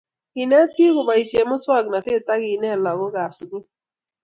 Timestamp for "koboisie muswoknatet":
0.95-2.27